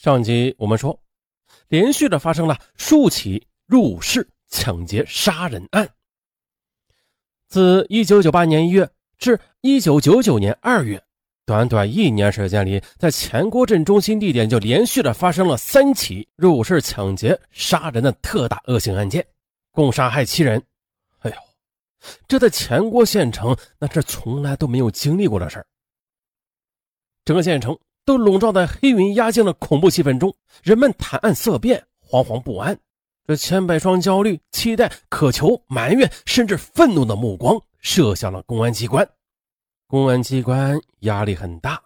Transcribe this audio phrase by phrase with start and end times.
[0.00, 0.98] 上集我们说，
[1.68, 5.86] 连续的发生了数起入室抢劫杀人案。
[7.48, 11.04] 自1998年1月至1999年2月，
[11.44, 19.22] 短短一年时间里，在前郭镇中心地点就连续的发生了三起入室抢劫杀人的特大恶性案件，
[19.70, 20.62] 共杀害七人。
[21.18, 21.36] 哎呦，
[22.26, 25.66] 这在前郭县城那是从来都没有经历过的事儿。
[27.22, 27.78] 整个县城。
[28.04, 32.78] 都笼罩在黑云压境的恐怖气氛中，人们谈案色变，惶惶不安。
[33.26, 39.08] 这千百双焦虑、期待、渴求、埋怨，甚至愤怒的目光射向了公安机关。
[39.86, 41.80] 公安机关压力很大。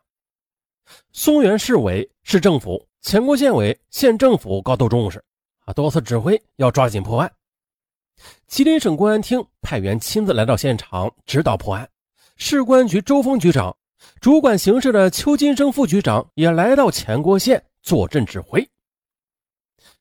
[1.13, 5.23] 松原市委、市政府、前郭县委、县政府高度重视，
[5.67, 7.31] 啊，多次指挥要抓紧破案。
[8.47, 11.87] 吉林省公安厅派员亲自来到现场指导破案。
[12.37, 13.77] 市公安局周峰局长。
[14.21, 18.69] 主管刑事的邱金生副局长也来到前郭县坐镇指挥。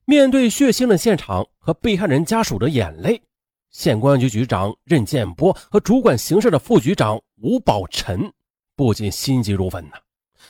[0.05, 3.21] 面对血腥的现场和被害人家属的眼泪，
[3.69, 8.31] 县公安局局长任建波和主管刑事的副局长吴宝臣
[8.75, 9.93] 不仅心急如焚呐，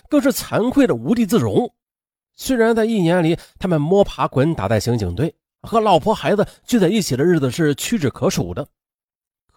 [0.09, 1.71] 更是惭愧的无地自容。
[2.35, 8.67] 虽然在一年里，他们摸爬滚打在刑警队，和老婆孩子聚在一起的日子是屈指可数的。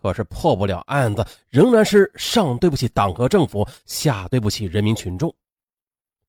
[0.06, 5.34] 可是破不了案子，仍然是上对不起党和政府，下对不起人民群众。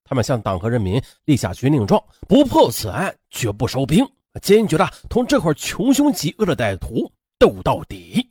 [0.04, 4.04] 他们向党和人民立下军令状：不破此案，绝不收兵，
[4.42, 8.28] 坚决的同这块穷凶极恶的歹徒斗到底。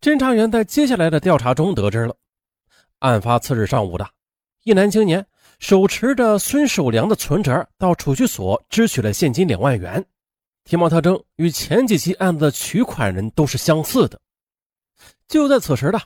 [0.00, 2.14] 侦查员在接下来的调查中得知了，
[3.00, 4.08] 案发次日上午的
[4.62, 5.26] 一男青年
[5.58, 10.04] 手持着孙守良的存折到储蓄所支取了现金两万元。
[10.64, 14.20] 体貌特征与前几起案子的取款人都是相似的。
[15.28, 16.00] 就在此时的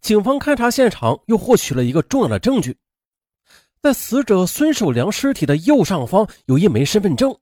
[0.00, 2.76] 警方勘查现场，又获取了一个重要的证据：
[3.80, 7.36] 在死者孙守良尸体的右上方有一枚身份证，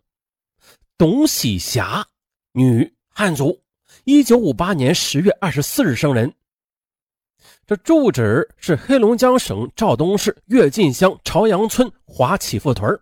[0.96, 2.06] 董喜霞，
[2.52, 3.60] 女，汉族，
[4.04, 6.32] 一九五八年十月二十四日生人。
[7.66, 13.00] 这住址是黑龙江省肇东市跃进乡朝阳村华启富屯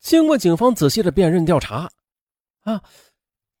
[0.00, 1.90] 经过警方仔细的辨认调查。
[2.66, 2.82] 啊，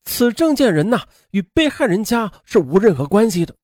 [0.02, 3.54] 此证件人呐，与被害人家是无任何关系的。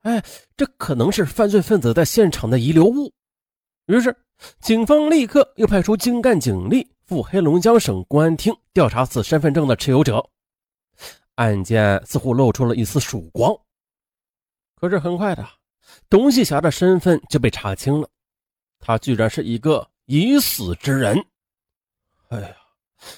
[0.00, 0.20] 哎，
[0.56, 3.12] 这可能是犯罪分子在现场的遗留物。
[3.86, 4.16] 于是，
[4.60, 10.20] 警方立刻又派出精干警力赴黑龙江省公安厅调查此身份证的持有者。
[11.36, 13.56] 案件似乎露出了一丝曙光。
[14.74, 15.48] 可是很快的，
[16.08, 18.08] 董喜霞的身份就被查清了，
[18.80, 21.24] 她居然是一个已死之人。
[22.30, 22.56] 哎呀！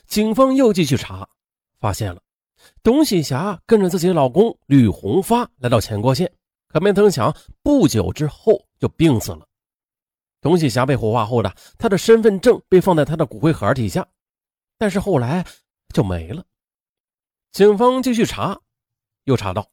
[0.06, 1.28] 警方又继续查，
[1.80, 2.22] 发现了
[2.82, 6.32] 董喜霞跟着自己老公吕红发来到前郭县，
[6.68, 9.46] 可没曾想不久之后就病死了。
[10.40, 14.06] 董喜霞被火化后的，她的身份证被放在她的骨灰盒底下，
[14.78, 15.44] 但是后来
[15.92, 16.44] 就没了。
[17.52, 18.60] 警方继续查，
[19.24, 19.68] 又查到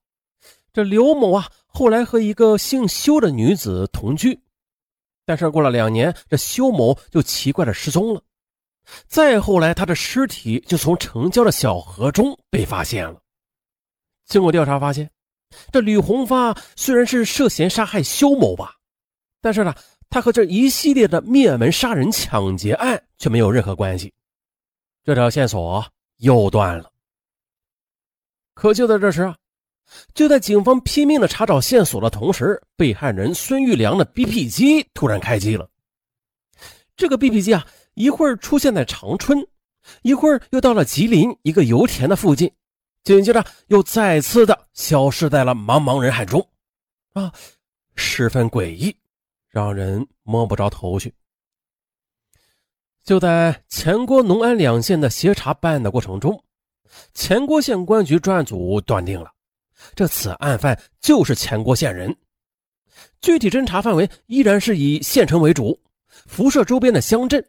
[0.73, 4.39] 这刘某啊，后来和一个姓修的女子同居，
[5.25, 8.21] 但是过了两年，这修某就奇怪的失踪了。
[9.07, 13.21] 再后来，他的尸体就从城郊的小河中被发现了。
[14.25, 15.09] 经过调查发现，
[15.71, 18.75] 这吕红发虽然是涉嫌杀害修某吧，
[19.41, 19.73] 但是呢，
[20.09, 24.11] 他和这一系列的灭门杀人抢劫案却没有任何关系。
[25.03, 25.85] 这条线索
[26.17, 26.91] 又断了。
[28.53, 29.37] 可就在这时啊，
[30.13, 35.69] 就在警方拼命的查找线索的同时，被害人孙玉良的 BP 机突然开机了。
[36.95, 37.65] 这个 BP 机啊。
[37.99, 39.45] 一会儿出现在长春，
[40.03, 42.49] 一会儿又到了吉林一个油田的附近，
[43.03, 46.39] 紧接着又再次的消失在了茫茫人海中，
[47.11, 47.29] 啊，
[47.95, 48.95] 十分诡异，
[49.49, 51.13] 让人摸不着头绪。
[53.03, 56.41] 就在前郭、农安两县的协查办案的过程中，
[57.13, 59.29] 前郭县公安局专案组断定了，
[59.93, 62.15] 这此案犯就是前郭县人，
[63.19, 65.77] 具体侦查范围依然是以县城为主，
[66.07, 67.45] 辐射周边的乡镇。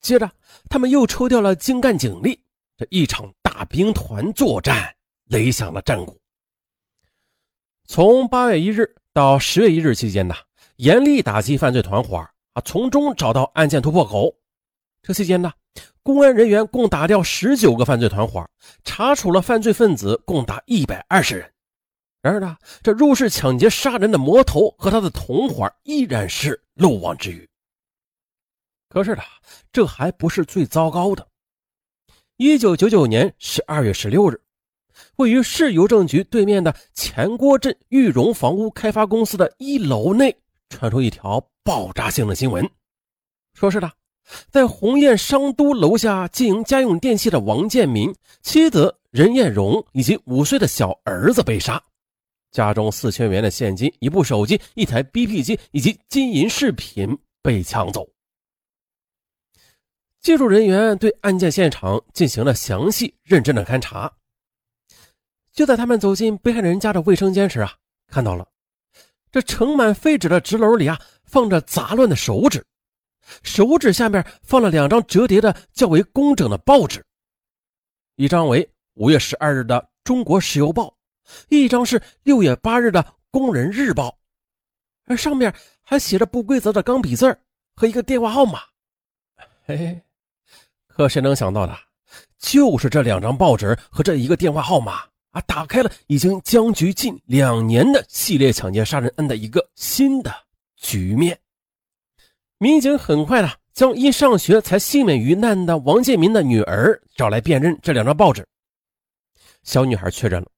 [0.00, 0.30] 接着，
[0.68, 2.40] 他们又抽调了精干警力，
[2.76, 4.94] 这一场大兵团作战
[5.28, 6.20] 擂响了战鼓。
[7.86, 10.34] 从八月一日到十月一日期间呢，
[10.76, 12.18] 严厉打击犯罪团伙
[12.52, 14.34] 啊，从中找到案件突破口。
[15.02, 15.52] 这期间呢，
[16.02, 18.44] 公安人员共打掉十九个犯罪团伙，
[18.84, 21.52] 查处了犯罪分子共达一百二十人。
[22.22, 27.48] 然而呢，这入室抢劫杀人的魔头和他的同伙依然是漏网之鱼。
[28.88, 29.22] 可是的，
[29.72, 31.26] 这还不是最糟糕的。
[32.36, 34.40] 一九九九年十二月十六日，
[35.16, 40.36] 位于市邮政局对面的前郭镇玉荣房屋开发公司的一楼内
[40.68, 42.68] 传出一条爆炸性的新闻，
[43.54, 43.90] 说是的，
[44.50, 51.82] 在鸿雁商都楼下经营家用电器的王建民、妻子任艳荣以及五岁的小儿子被杀，
[52.52, 58.06] 家中四千元的现金、一部手机、一台 BP 机以及金银饰品被抢走。
[60.26, 64.12] 技术人员对案件现场进行了详细认真的勘查。
[65.52, 67.72] 就在他们走进被害人家的卫生间时啊，
[68.08, 68.48] 看到了
[69.30, 72.66] 这盛满废纸的纸篓里啊，放着杂乱的手纸。
[73.44, 77.06] 手指下面放了两张折叠的较为工整的报纸，
[78.16, 80.92] 一张为五月十二日的《中国石油报》，
[81.50, 83.00] 一张是六月八日的
[83.30, 84.08] 《工人日报》，
[85.04, 87.38] 而上面还写着不规则的钢笔字
[87.76, 88.58] 和一个电话号码。
[89.64, 90.02] 嘿嘿，
[90.96, 91.78] 可谁能想到的，
[92.38, 95.02] 就是这两张报纸和这一个电话号码
[95.32, 100.34] 啊，打开了已经僵局近两年的系列抢劫杀人案的一个新的
[100.78, 101.38] 局面。
[102.56, 108.46] 民警很快的将因上学才幸免于难的王建民的女儿找来辨认这两张报纸。
[109.64, 110.48] 小女孩确认了，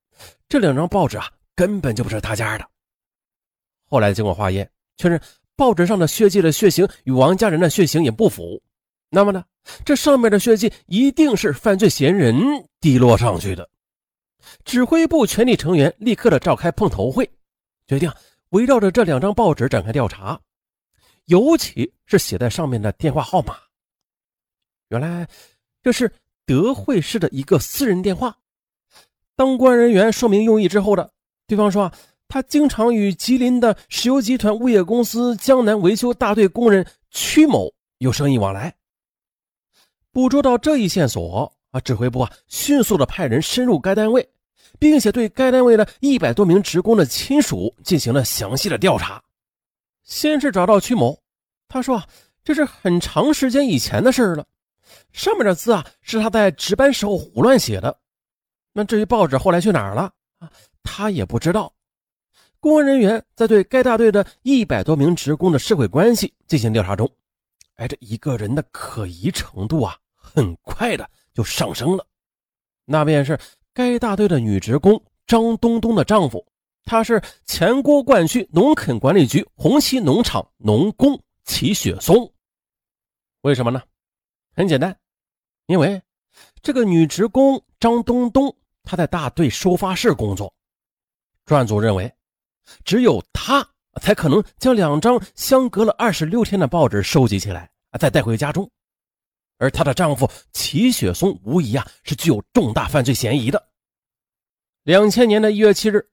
[0.47, 2.65] 这两张报纸啊根本就不是她家的。
[3.89, 5.19] 后来经过化验，确认
[5.57, 8.63] 报纸上的血迹的血型与王家人的血型也不符。
[9.09, 9.43] 那么呢，
[9.83, 12.35] 这上面的血迹一定是犯罪嫌疑人
[12.79, 13.67] 滴落上去的。
[14.63, 17.29] 指挥部全体成员立刻的召开碰头会，
[17.87, 18.11] 决定
[18.49, 20.39] 围绕着这两张报纸展开调查。
[21.25, 23.55] 尤其是写在上面的电话号码，
[24.89, 25.27] 原来
[25.83, 26.11] 这是
[26.45, 28.35] 德惠市的一个私人电话。
[29.35, 31.11] 当官人员说明用意之后的，
[31.45, 31.93] 对方说啊
[32.27, 38.75] 他经常与吉林的石油集团物业公司江南维修大队工人曲某有生意往来。
[40.19, 44.29] 捕捉到这一线索啊，指挥部啊迅速的派人深入该单位，
[44.77, 49.23] 并且对该单位的一百多名职工的亲属进行了详细的调查。
[50.03, 51.17] 先是找到曲某，
[51.69, 52.05] 他说啊
[52.43, 54.45] ：“这是很长时间以前的事了，
[55.13, 57.97] 上面的字啊是他在值班时候胡乱写的。
[58.73, 60.51] 那至于报纸后来去哪儿了啊，
[60.83, 61.71] 他也不知道。”
[62.59, 67.09] 公安人员在对该大队的一百多名职工的社会关系进行调查中，
[67.75, 72.05] 哎，这一个人的可疑程度啊，很快的就上升了。
[72.85, 73.39] 那便是
[73.73, 76.45] 该大队的女职工张东东的丈夫。
[76.85, 82.31] 他是前郭灌区农垦管理局红旗农场农工齐雪松。
[83.41, 83.81] 为什么呢？
[84.55, 84.97] 很简单，
[85.67, 86.01] 因为
[86.61, 90.51] 这个女职工张东东她在大队收发室工作。
[91.45, 92.11] 专案组认为，
[92.83, 93.67] 只有她
[94.01, 97.69] 才可能将两张相隔了二十六天的报纸收集起来
[97.99, 98.69] 再带回家中。
[99.59, 103.69] 而她的丈夫齐雪松无疑啊是具有重大犯罪嫌疑的。
[104.81, 106.09] 两千年的一月七日。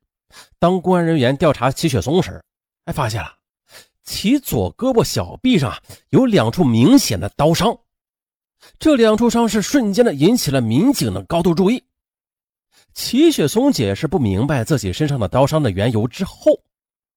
[0.58, 2.42] 当公安人员调查齐雪松时，
[2.84, 3.38] 还发现了
[4.02, 7.78] 其左胳膊小臂上有两处明显的刀伤，
[8.76, 11.82] 这两处伤势瞬间的引起了民警的高度注意。
[12.92, 16.60] 齐雪松解释不明白自己身上的刀伤的缘由之后，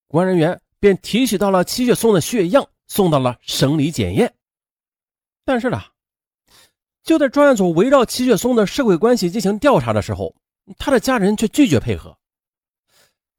[0.08, 4.32] 公安人员便提取到了齐雪松的血样，送到了省里检验。
[5.44, 5.82] 但是呢，
[7.04, 10.36] 就在专案组围绕齐雪松的社会关系进行调查的时候，
[10.78, 12.16] 他的家人却拒绝配合。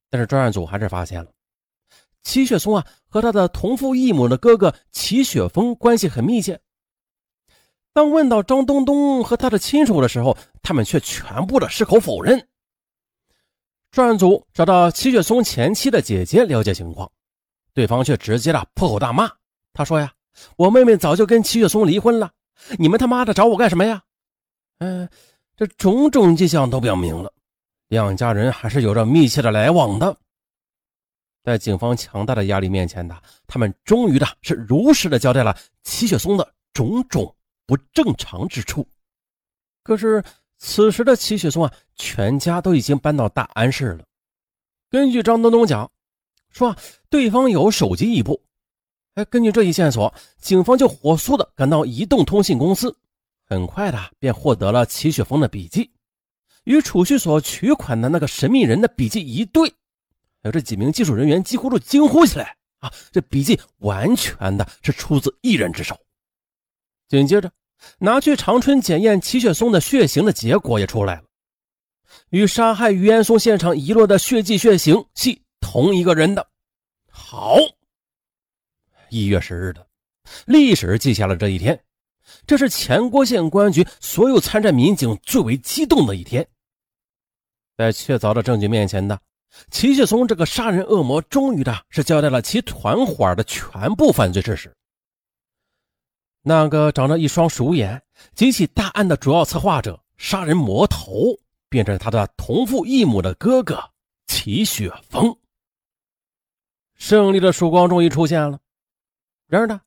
[0.09, 1.31] 但是专案组还是发现了
[2.23, 6.61] 齐雪松啊和他的同父异母的哥哥齐雪峰关系很密切。
[7.93, 12.49] 当问到张东东和他的亲属的时候，他们却全部的矢口否认。
[13.91, 17.11] 专案组找到齐雪松前妻的姐姐了解情况，
[17.73, 19.31] 对方却直接的破口大骂。
[19.73, 20.13] 他说呀
[20.57, 22.31] ：“我妹妹早就跟齐雪松离婚了，
[22.79, 24.03] 你们他妈的找我干什么呀？”
[24.79, 25.09] 嗯，
[25.57, 27.33] 这种种迹象都表明了。
[27.89, 30.17] 两家人还是有着密切的来往的，
[31.43, 37.35] 在警方强大的压力面前的他们终于的是如实的交代了齐雪松的种种
[37.67, 38.87] 不正常之处。
[39.83, 40.23] 可是
[40.57, 44.05] 此时的齐雪松啊，全家都已经搬到大安市了。
[44.89, 45.91] 根据张东东讲，
[46.51, 46.77] 说
[47.09, 48.41] 对方有手机一部。
[49.27, 52.97] 根据这一线索，警方就火速的赶到移动通信公司，
[53.47, 55.91] 很快的便获得了齐雪峰的笔记。
[56.65, 59.69] 与储蓄所取款的那个神秘人的笔记一对，
[60.43, 65.99] 还有这几名技术人员几乎都惊呼起来：“啊，这笔记完全的是出自一人之手！”
[67.09, 67.51] 紧接着，
[67.99, 71.23] 拿去长春检验齐雪松的血型的结果也出来了，
[72.29, 76.47] 与杀害于岩松现场遗落的血迹血型系同一个人的。
[77.11, 77.57] 好，
[79.11, 79.87] 一月十日的
[80.47, 81.79] 历史记下了这一天。
[82.47, 86.47] 这是前郭县公安局所有参战民警最为激动的一天。
[87.77, 89.21] 在确凿的证据面前的
[89.71, 94.73] 齐雪松这个杀人恶魔，终于的是交代了其团伙的全部犯罪事实。
[96.43, 98.01] 那个长着一双鼠眼、
[98.35, 101.37] 及其大案的主要策划者、杀人魔头，
[101.69, 103.83] 变成他的同父异母的哥哥
[104.27, 105.37] 齐雪峰。
[106.97, 108.59] 胜利的曙光终于出现了。
[109.51, 109.81] 然而呢，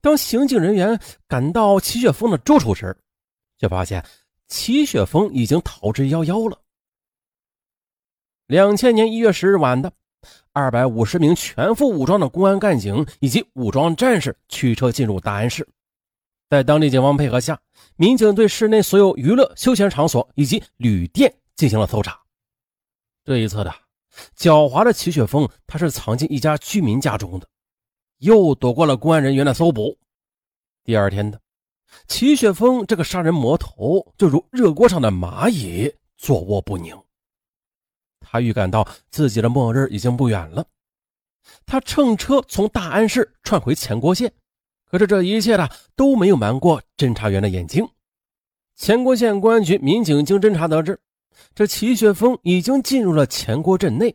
[0.00, 2.96] 当刑警人员赶到齐雪峰的住处时，
[3.56, 4.04] 却发现
[4.48, 6.60] 齐雪峰已经逃之夭夭了。
[8.48, 9.92] 两千年一月十日晚的，
[10.52, 15.64] 二百五十名全副武装的公安干警以及武装战士驱车进入大安市，
[16.48, 17.56] 在当地警方配合下，
[17.94, 22.20] 民警对市内所有娱乐休闲场所以及旅店进行了搜查。
[23.24, 23.72] 这一次的。
[24.36, 27.46] 狡猾的齐雪峰，他是藏进一家居民家中的，
[28.20, 29.98] 又躲过了公安人员的搜捕。
[30.84, 31.38] 第二天的，
[32.06, 36.96] 齐雪峰这个杀人魔头就如热锅上的蚂蚁，坐卧不宁。
[38.20, 40.64] 他预感到自己的末日已经不远了，
[41.66, 44.32] 他乘车从大安市窜回前郭县，
[44.84, 47.86] 可是这一切呢都没有瞒过侦查员的眼睛。
[48.76, 50.98] 前郭县公安局民警经侦查得知。
[51.54, 54.14] 这齐雪峰已经进入了前郭镇内，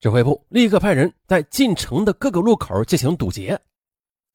[0.00, 3.58] 指挥部立刻派人在进城的各个路口进行堵截。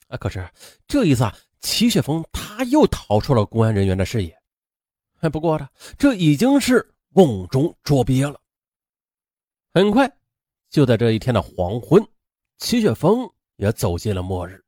[0.08, 0.48] 啊，可是
[0.88, 4.38] 这一次啊，齐雪峰他又逃出了公安人员的视野。
[5.22, 5.68] 哎不过呢，
[5.98, 8.40] 这已经是瓮中捉鳖了。
[9.74, 10.12] 很快，
[10.70, 12.06] 就在这一天的黄昏，
[12.58, 14.62] 齐雪峰也走进了末日。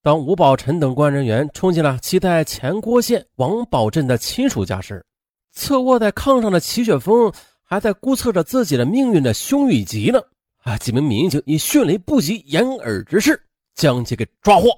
[0.00, 5.04] 当吴宝臣等公安人员冲进了其在前郭县王宝镇的亲属家时，
[5.52, 7.32] 侧卧在炕上的齐雪峰
[7.72, 10.20] 还在估测着自己的命运的凶与吉呢。
[10.58, 10.76] 啊！
[10.76, 13.42] 几名民警以迅雷不及掩耳之势
[13.74, 14.68] 将其给抓获。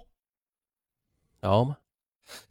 [1.41, 1.77] 然后吗？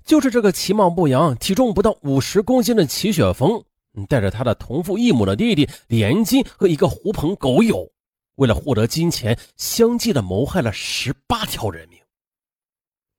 [0.04, 3.64] 就是这个其貌不扬、体重不到五十公斤的齐雪峰，
[4.10, 7.90] 带着他的同父异母的弟弟连金和一个狐朋狗友，
[8.36, 11.98] 为了获得金钱，相继的谋害了十八条人命。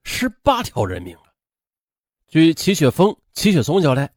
[0.02, 1.32] 十八条人命啊！
[2.28, 4.12] 据齐雪峰、齐雪松交代。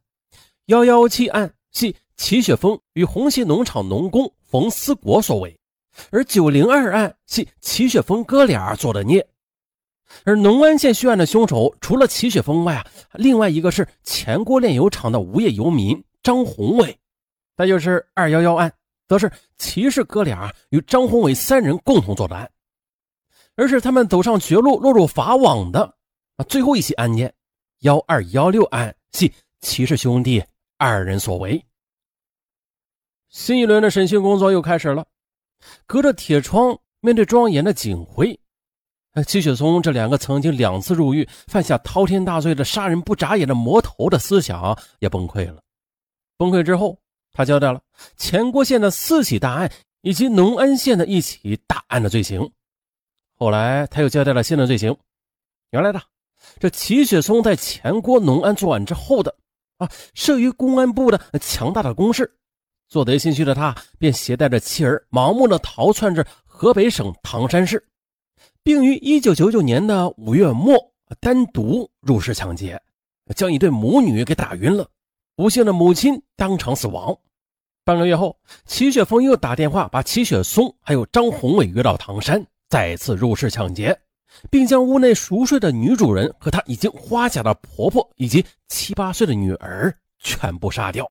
[0.66, 5.56] 幺幺七案系齐雪峰与红旗农场农工冯思国所为，
[6.10, 9.26] 而九零二案系齐雪峰哥俩做的孽。
[10.24, 16.98] 而农安县血案的凶手除了齐雪峰外啊，另外一个是前郭炼油厂的无业游民张宏伟。
[17.56, 18.72] 再就是二幺幺案，
[19.06, 22.50] 则是齐氏哥俩与张宏伟三人共同做的案，
[23.54, 25.94] 而是他们走上绝路、落入法网的
[26.36, 27.32] 啊最后一起案件
[27.80, 30.42] 幺二幺六案系齐氏兄弟。
[30.80, 31.60] 二人所为，
[33.28, 35.06] 新一轮的审讯工作又开始了。
[35.86, 38.38] 隔着铁窗，面对庄严的警徽，
[39.26, 45.62] 齐雪松这两个曾经两次入狱、犯下滔天大罪的杀人不眨眼的魔头的思想也崩溃了。
[46.36, 46.98] 崩溃之后，
[47.32, 47.82] 他交代了
[48.16, 49.70] 前郭县的四起大案
[50.00, 52.50] 以及农安县的一起大案的罪行。
[53.34, 54.96] 后来，他又交代了新的罪行。
[55.70, 56.00] 原来的
[56.58, 59.34] 这齐雪松在前郭农安作案之后的。
[59.78, 59.88] 啊！
[60.12, 62.36] 慑于公安部的强大的攻势，
[62.88, 67.86] 做贼心虚的他便携带着妻儿，盲目的逃窜至河北省唐山市，
[68.62, 70.74] 并于一九九九年的五月末
[71.20, 72.80] 单独入室抢劫，
[73.34, 74.88] 将一对母女给打晕了。
[75.36, 77.16] 不幸的母亲当场死亡。
[77.84, 83.98] 半个月后，齐雪峰又打电话把齐雪松还有张宏伟约到唐山，再次入室抢劫。
[84.50, 91.10] 并将屋内熟睡的女主人和她已经花甲的婆婆以及七八岁的女儿全部杀掉。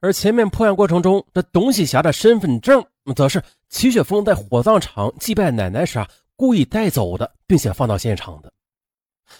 [0.00, 2.84] 而前面破案过程中，这董喜霞的身份证，
[3.14, 8.52] 则是齐雪峰在火葬场祭拜奶奶时啊故意带走的，并且放到现场的。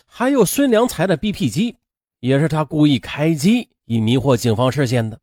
[0.06, 1.76] 还有孙良才的 BP 机，
[2.20, 5.20] 也是他故意开机以迷惑警方视线的。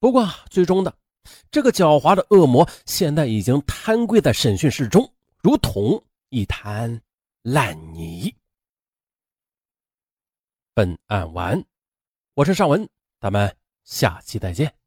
[0.00, 0.94] 不过，最终的
[1.50, 6.02] 这个狡猾的恶魔，现在已经瘫跪在审讯室中，如同。
[6.30, 7.00] 一滩
[7.40, 8.30] 烂泥。
[10.74, 11.64] 本案完，
[12.34, 12.86] 我是尚文，
[13.18, 13.56] 咱们
[13.88, 14.77] 下期再见。